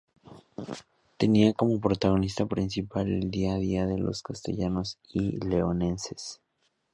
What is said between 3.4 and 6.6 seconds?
a día de los castellanos y leoneses.